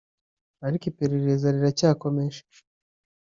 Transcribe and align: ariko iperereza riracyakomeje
ariko 0.67 0.83
iperereza 0.91 1.47
riracyakomeje 1.55 2.41